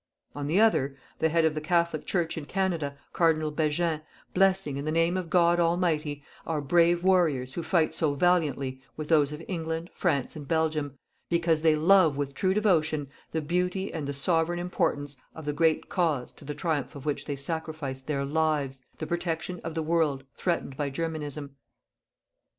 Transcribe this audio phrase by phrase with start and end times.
[0.33, 4.01] On the other, the Head of the Catholic Church in Canada, Cardinal Begin,
[4.33, 9.09] blessing in the name of God Almighty our brave warriors who fight so valiantly with
[9.09, 10.97] those of England, France and Belgium,
[11.29, 15.87] because they love with true devotion the beauty and the sovereign importance of the great
[15.87, 20.23] cause to the triumph of which they sacrifice their lives the protection of the world
[20.33, 21.55] threatened by Germanism.